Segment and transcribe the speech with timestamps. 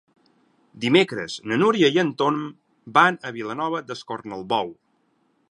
[0.85, 2.41] Dimecres na Núria i en Tom
[2.97, 4.75] van a Vilanova d'Escornalbou.